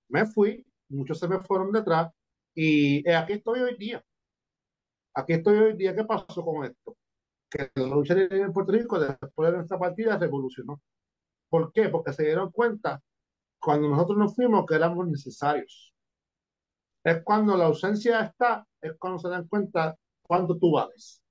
[0.10, 2.12] me fui, muchos se me fueron detrás,
[2.54, 4.04] y aquí estoy hoy día.
[5.14, 5.96] Aquí estoy hoy día.
[5.96, 6.98] ¿Qué pasó con esto?
[7.50, 10.82] Que la lucha libre en Puerto Rico, después de nuestra partida, revolucionó.
[11.50, 11.90] ¿Por qué?
[11.90, 13.02] Porque se dieron cuenta
[13.60, 15.94] cuando nosotros nos fuimos que éramos necesarios.
[17.04, 21.22] Es cuando la ausencia está, es cuando se dan cuenta cuánto tú vales,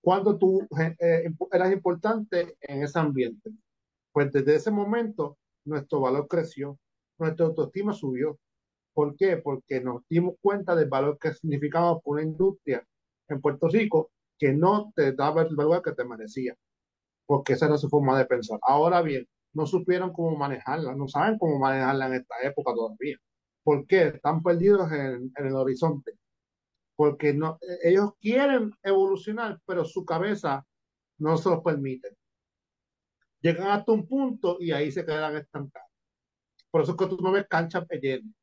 [0.00, 3.50] cuánto tú eh, eh, eras importante en ese ambiente.
[4.18, 6.76] Pues desde ese momento nuestro valor creció,
[7.20, 8.36] nuestra autoestima subió.
[8.92, 9.36] ¿Por qué?
[9.36, 12.84] Porque nos dimos cuenta del valor que significaba por una industria
[13.28, 16.56] en Puerto Rico que no te daba el valor que te merecía,
[17.26, 18.58] porque esa era su forma de pensar.
[18.62, 23.18] Ahora bien, no supieron cómo manejarla, no saben cómo manejarla en esta época todavía.
[23.62, 24.08] ¿Por qué?
[24.08, 26.14] Están perdidos en, el horizonte.
[26.96, 27.38] Porque
[27.84, 30.66] ellos quieren evolucionar, pero su cabeza
[31.18, 32.17] no se los permite.
[33.40, 35.88] Llegan hasta un punto y ahí se quedan estancados.
[36.70, 38.34] Por eso es que tú no ves canchas llenas.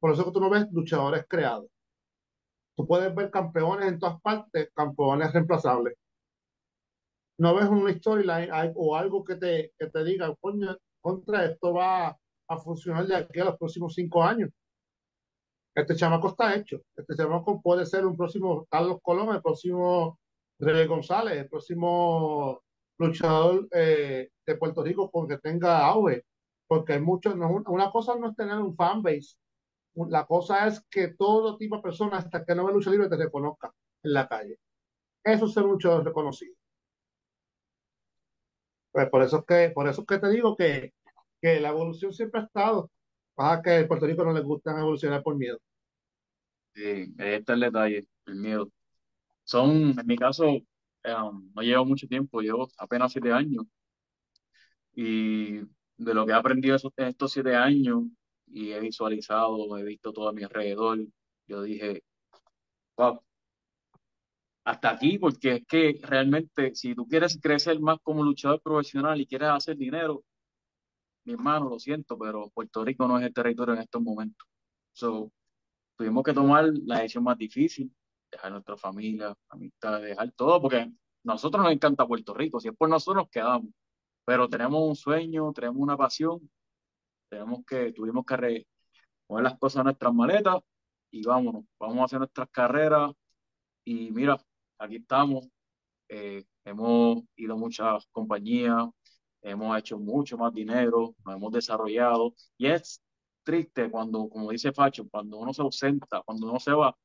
[0.00, 1.68] Por eso es que tú no ves luchadores creados.
[2.76, 5.94] Tú puedes ver campeones en todas partes, campeones reemplazables.
[7.38, 12.16] No ves una storyline o algo que te, que te diga, coño, contra esto va
[12.48, 14.50] a funcionar de aquí a los próximos cinco años.
[15.74, 16.82] Este chamaco está hecho.
[16.96, 20.18] Este chamaco puede ser un próximo Carlos Colón, el próximo
[20.58, 22.63] Rey González, el próximo
[22.98, 26.24] luchador eh, de Puerto Rico con que tenga auge.
[26.66, 29.36] Porque hay muchos, no, una cosa no es tener un fanbase,
[30.08, 33.16] la cosa es que todo tipo de personas, hasta que no ve lucha libre, te
[33.16, 34.58] reconozca en la calle.
[35.22, 36.54] Eso es ser mucho reconocido.
[38.90, 40.92] Pues por eso es que, por eso es que te digo que,
[41.40, 42.90] que la evolución siempre ha estado.
[43.34, 45.58] Pasa que en Puerto Rico no les gusta evolucionar por miedo.
[46.74, 48.68] Sí, ahí está el detalle, el miedo.
[49.44, 50.58] Son, en mi caso,
[51.04, 51.14] eh,
[51.54, 53.64] no llevo mucho tiempo, llevo apenas siete años.
[54.94, 55.58] Y
[55.96, 58.04] de lo que he aprendido esos- estos siete años
[58.46, 60.98] y he visualizado, he visto todo a mi alrededor,
[61.46, 62.02] yo dije,
[62.96, 63.20] wow,
[64.64, 69.26] hasta aquí, porque es que realmente si tú quieres crecer más como luchador profesional y
[69.26, 70.22] quieres hacer dinero,
[71.24, 74.46] mi hermano, lo siento, pero Puerto Rico no es el territorio en estos momentos.
[74.92, 75.32] So,
[75.96, 77.92] tuvimos que tomar la decisión más difícil,
[78.34, 80.90] dejar nuestra familia, amistad, dejar todo, porque
[81.24, 83.70] nosotros nos encanta Puerto Rico, si es por nosotros nos quedamos,
[84.24, 86.50] pero tenemos un sueño, tenemos una pasión,
[87.28, 88.66] tenemos que, tuvimos que re-
[89.26, 90.60] poner las cosas en nuestras maletas
[91.10, 93.12] y vámonos, vamos a hacer nuestras carreras.
[93.84, 94.40] Y mira,
[94.78, 95.46] aquí estamos,
[96.08, 98.88] eh, hemos ido a muchas compañías,
[99.42, 102.34] hemos hecho mucho más dinero, nos hemos desarrollado.
[102.56, 103.02] Y es
[103.44, 106.96] triste cuando, como dice Facho, cuando uno se ausenta, cuando uno se va,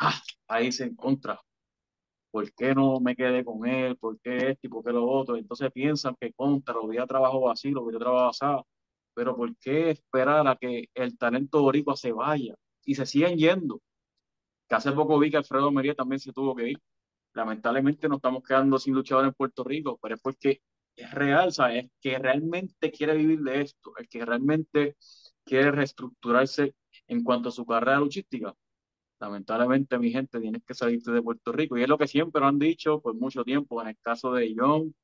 [0.00, 1.40] ah, ahí se encuentra.
[2.30, 3.96] ¿Por qué no me quedé con él?
[3.96, 5.36] ¿Por qué esto y por qué lo otro?
[5.36, 8.64] Entonces piensan que contra, lo a trabajo así, lo a trabajo así.
[9.14, 13.80] Pero ¿por qué esperar a que el talento boricua se vaya y se sigan yendo?
[14.68, 16.78] Que hace poco vi que Alfredo Mería también se tuvo que ir.
[17.34, 20.62] Lamentablemente nos estamos quedando sin luchadores en Puerto Rico, pero es porque
[20.96, 21.84] es real, ¿sabes?
[21.86, 24.96] Es que realmente quiere vivir de esto, el que realmente
[25.44, 26.74] quiere reestructurarse
[27.08, 28.54] en cuanto a su carrera luchística.
[29.20, 31.76] Lamentablemente, mi gente, tienes que salirte de Puerto Rico.
[31.76, 33.80] Y es lo que siempre han dicho por mucho tiempo.
[33.82, 34.94] En el caso de John,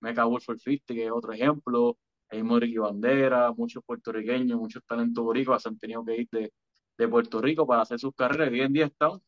[0.00, 1.98] Mecha Wolford 50, que es otro ejemplo,
[2.28, 6.52] hay Ricky Bandera, muchos puertorriqueños, muchos talentos boricuas han tenido que ir de,
[6.98, 8.50] de Puerto Rico para hacer sus carreras.
[8.50, 9.20] Y hoy en día están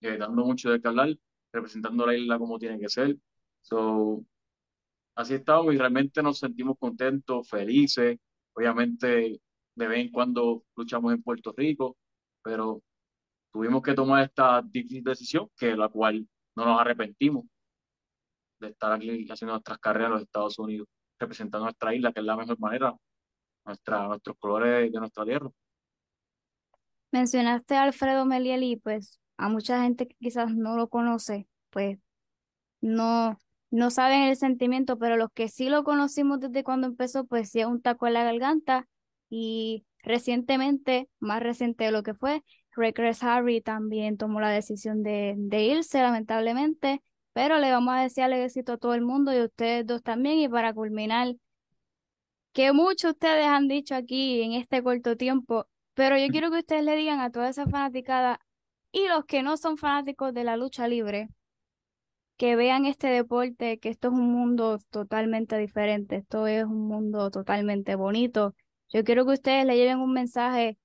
[0.00, 1.16] eh, dando mucho de hablar,
[1.52, 3.16] representando la isla como tiene que ser.
[3.62, 4.24] So,
[5.14, 8.18] así estamos y realmente nos sentimos contentos, felices.
[8.54, 9.40] Obviamente,
[9.74, 11.96] de vez en cuando luchamos en Puerto Rico,
[12.42, 12.82] pero
[13.52, 17.44] tuvimos que tomar esta difícil decisión, que la cual no nos arrepentimos
[18.60, 20.88] de estar aquí haciendo nuestras carreras en los Estados Unidos,
[21.18, 22.94] representando nuestra isla, que es la mejor manera,
[23.64, 25.50] nuestra, nuestros colores de nuestra tierra.
[27.12, 31.98] Mencionaste a Alfredo Melieli, pues a mucha gente que quizás no lo conoce, pues
[32.80, 33.38] no,
[33.70, 37.60] no saben el sentimiento, pero los que sí lo conocimos desde cuando empezó, pues sí
[37.60, 38.88] es un taco en la garganta
[39.28, 42.42] y recientemente, más reciente de lo que fue,
[42.74, 48.32] Reckless Harry también tomó la decisión de, de irse, lamentablemente, pero le vamos a desear
[48.32, 50.38] éxito a todo el mundo y a ustedes dos también.
[50.38, 51.34] Y para culminar,
[52.52, 56.84] que muchos ustedes han dicho aquí en este corto tiempo, pero yo quiero que ustedes
[56.84, 58.40] le digan a toda esa fanaticada
[58.92, 61.28] y los que no son fanáticos de la lucha libre,
[62.36, 67.30] que vean este deporte, que esto es un mundo totalmente diferente, esto es un mundo
[67.30, 68.54] totalmente bonito.
[68.88, 70.78] Yo quiero que ustedes le lleven un mensaje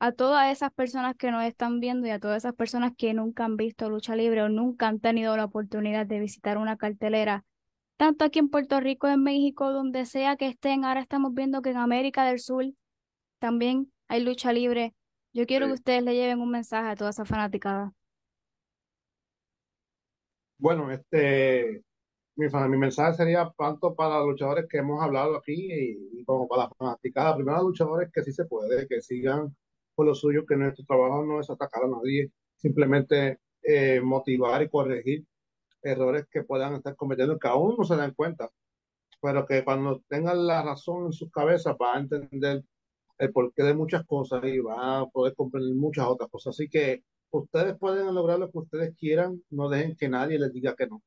[0.00, 3.44] a todas esas personas que nos están viendo y a todas esas personas que nunca
[3.44, 7.44] han visto lucha libre o nunca han tenido la oportunidad de visitar una cartelera,
[7.96, 10.84] tanto aquí en Puerto Rico, en México, donde sea que estén.
[10.84, 12.64] Ahora estamos viendo que en América del Sur
[13.40, 14.94] también hay lucha libre.
[15.32, 17.92] Yo quiero que ustedes le lleven un mensaje a toda esa fanaticada.
[20.58, 21.84] Bueno, este,
[22.36, 26.64] mi, mi mensaje sería tanto para los luchadores que hemos hablado aquí y, como para
[26.64, 27.34] la fanaticada.
[27.34, 29.54] Primero, luchadores que sí se puede, que sigan
[29.98, 34.68] por lo suyo, que nuestro trabajo no es atacar a nadie, simplemente eh, motivar y
[34.68, 35.26] corregir
[35.82, 38.48] errores que puedan estar cometiendo, que aún no se dan cuenta,
[39.20, 42.62] pero que cuando tengan la razón en sus cabezas va a entender
[43.18, 46.54] el porqué de muchas cosas y va a poder comprender muchas otras cosas.
[46.54, 50.76] Así que ustedes pueden lograr lo que ustedes quieran, no dejen que nadie les diga
[50.76, 51.02] que no.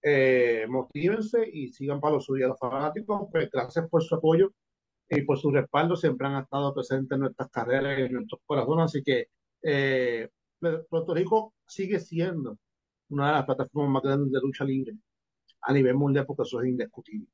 [0.00, 2.46] Eh, motívense y sigan para lo suyo.
[2.46, 4.52] Los fanáticos, pues gracias por su apoyo
[5.08, 8.86] y por su respaldo siempre han estado presentes en nuestras carreras y en nuestros corazones.
[8.86, 9.28] Así que
[9.62, 10.28] eh,
[10.88, 12.58] Puerto Rico sigue siendo
[13.10, 14.94] una de las plataformas más grandes de lucha libre
[15.62, 17.28] a nivel mundial porque eso es indiscutible.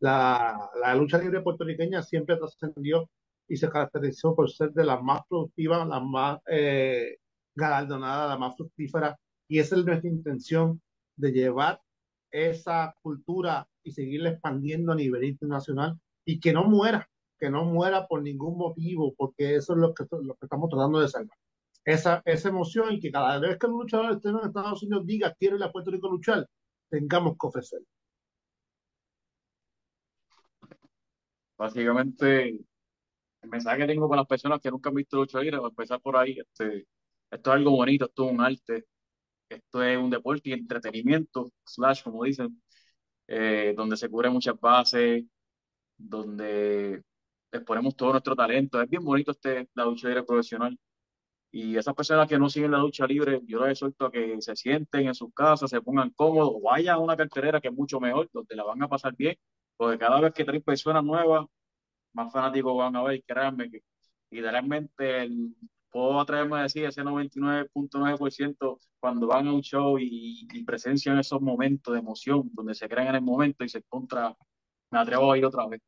[0.00, 3.08] la, la, lucha libre puertorriqueña siempre trascendió
[3.48, 7.16] y se caracterizó por ser de las más productivas, las más eh,
[7.54, 9.16] galardonadas, las más fructíferas
[9.48, 10.80] y esa es nuestra intención
[11.16, 11.80] de llevar
[12.30, 17.08] esa cultura y seguirla expandiendo a nivel internacional y que no muera,
[17.38, 21.00] que no muera por ningún motivo, porque eso es lo que, lo que estamos tratando
[21.00, 21.36] de salvar.
[21.84, 25.56] Esa, esa emoción que cada vez que un luchador esté en Estados Unidos diga quiero
[25.56, 26.46] ir a Puerto Rico luchar,
[26.88, 27.80] tengamos que ofrecer.
[31.56, 32.48] Básicamente,
[33.42, 36.00] el mensaje que tengo para las personas que nunca han visto lucha libre, a empezar
[36.00, 36.86] por ahí, este,
[37.30, 38.84] esto es algo bonito, esto es un arte,
[39.48, 42.62] esto es un deporte y entretenimiento, slash, como dicen,
[43.28, 45.24] eh, donde se cubren muchas bases,
[46.08, 47.02] donde
[47.52, 48.80] exponemos todo nuestro talento.
[48.80, 50.78] Es bien bonito este, la lucha libre profesional.
[51.52, 54.56] Y esas personas que no siguen la lucha libre, yo les exhorto a que se
[54.56, 58.28] sienten en sus casas, se pongan cómodos, vayan a una carterera que es mucho mejor,
[58.32, 59.36] donde la van a pasar bien,
[59.76, 61.46] porque cada vez que traen personas nuevas,
[62.14, 63.82] más fanáticos van a ver, créanme que
[64.30, 65.54] literalmente el,
[65.90, 71.40] puedo atreverme a decir ese 99.9% cuando van a un show y, y presencian esos
[71.42, 74.34] momentos de emoción, donde se crean en el momento y se encuentra,
[74.90, 75.82] me atrevo a ir otra vez.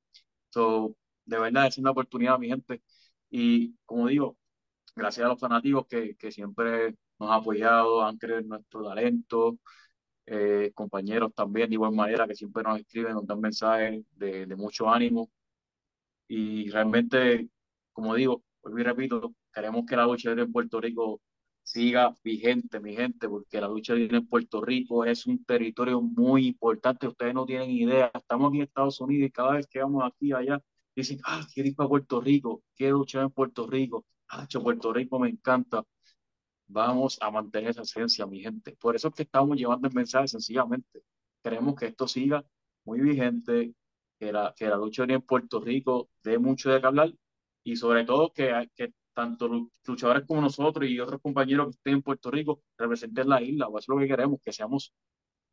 [0.54, 2.82] So, de verdad, es una oportunidad, mi gente.
[3.30, 4.36] Y como digo,
[4.96, 9.58] gracias a los fanáticos que, que siempre nos han apoyado, han creído en nuestro talento,
[10.26, 14.56] eh, compañeros también de igual manera que siempre nos escriben, nos dan mensajes de, de
[14.56, 15.30] mucho ánimo.
[16.28, 17.48] Y realmente,
[17.92, 21.20] como digo, vuelvo y repito, queremos que la lucha en Puerto Rico
[21.64, 26.46] siga vigente, mi gente, porque la lucha libre en Puerto Rico es un territorio muy
[26.48, 30.04] importante, ustedes no tienen idea, estamos aquí en Estados Unidos y cada vez que vamos
[30.06, 30.62] aquí allá,
[30.94, 35.18] dicen, ah, quiero ir para Puerto Rico, quiero luchar en Puerto Rico, ah, Puerto Rico
[35.18, 35.84] me encanta.
[36.66, 38.76] Vamos a mantener esa esencia, mi gente.
[38.80, 41.02] Por eso es que estamos llevando el mensaje sencillamente.
[41.42, 42.44] Queremos que esto siga
[42.84, 43.74] muy vigente,
[44.18, 47.12] que la, que la lucha en Puerto Rico dé mucho de qué hablar
[47.64, 52.02] y sobre todo que, que tanto luchadores como nosotros y otros compañeros que estén en
[52.02, 53.68] Puerto Rico representen la isla.
[53.68, 54.92] O es lo que queremos, que seamos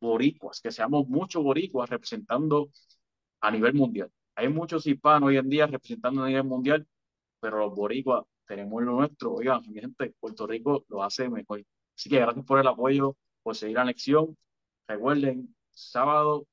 [0.00, 2.70] boricuas, que seamos muchos boricuas representando
[3.40, 4.10] a nivel mundial.
[4.34, 6.86] Hay muchos hispanos hoy en día representando a nivel mundial,
[7.40, 9.34] pero los boricuas tenemos lo nuestro.
[9.34, 11.64] Oigan, mi gente, Puerto Rico lo hace mejor.
[11.96, 14.36] Así que gracias por el apoyo, por seguir la lección.
[14.88, 16.46] Recuerden, sábado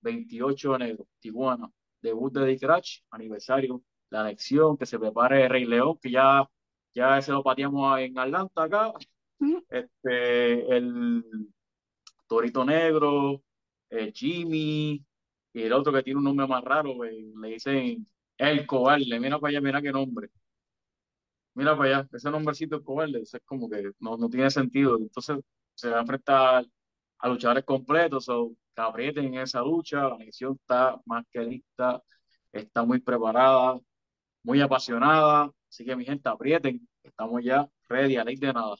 [0.00, 5.98] 28 de enero, Tijuana, debut de The aniversario, la anexión, que se prepare Rey León,
[6.00, 6.48] que ya,
[6.94, 8.92] ya se lo pateamos en Atlanta acá.
[9.68, 11.24] Este, el
[12.26, 13.42] Torito Negro,
[13.90, 15.04] el Jimmy,
[15.52, 19.20] y el otro que tiene un nombre más raro, le dicen El Cobarde.
[19.20, 20.30] Mira para allá, mira qué nombre.
[21.54, 24.96] Mira para allá, ese nombrecito El Cobarde, es como que no, no tiene sentido.
[24.96, 25.38] Entonces
[25.74, 26.64] se va a enfrentar
[27.18, 30.08] a luchadores completos, o que aprieten en esa lucha.
[30.08, 32.02] La elección está más que lista,
[32.52, 33.78] está muy preparada,
[34.42, 35.50] muy apasionada.
[35.74, 38.76] Así que mi gente, aprieten, estamos ya ready, a ley de nada.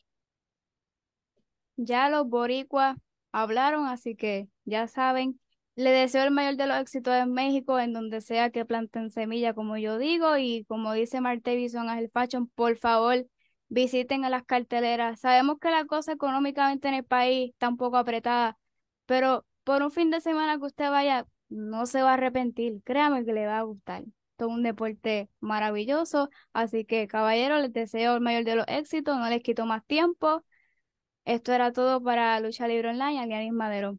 [1.77, 2.97] Ya los boricuas
[3.33, 5.41] hablaron, así que ya saben.
[5.75, 9.55] Le deseo el mayor de los éxitos en México, en donde sea que planten semilla,
[9.55, 13.27] como yo digo, y como dice Marte Bison el Fashion, por favor,
[13.69, 15.19] visiten a las carteleras.
[15.19, 18.57] Sabemos que la cosa económicamente en el país está un poco apretada,
[19.07, 22.83] pero por un fin de semana que usted vaya, no se va a arrepentir.
[22.85, 24.05] Créame que le va a gustar.
[24.49, 26.31] Un deporte maravilloso.
[26.53, 29.19] Así que, caballeros, les deseo el mayor de los éxitos.
[29.19, 30.45] No les quito más tiempo.
[31.25, 33.21] Esto era todo para Lucha Libre Online.
[33.21, 33.99] Alianis Madero.